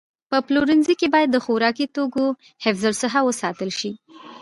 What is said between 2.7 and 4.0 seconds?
الصحه وساتل شي.